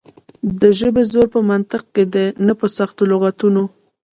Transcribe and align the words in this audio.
د 0.61 0.63
ژبې 0.79 1.03
زور 1.11 1.27
په 1.35 1.39
منطق 1.49 1.83
کې 1.93 2.03
دی 2.13 2.25
نه 2.45 2.53
په 2.59 2.65
سختو 2.77 3.03
لغتونو. 3.11 3.63